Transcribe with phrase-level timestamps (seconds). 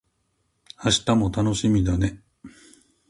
[0.83, 2.23] 明日も楽しみだね